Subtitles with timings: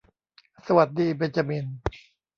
[0.67, 1.65] สวัสดีเบ็นจามิน